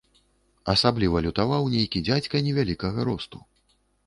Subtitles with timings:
[0.73, 3.37] Асабліва лютаваў нейкі дзядзька невялікага росту.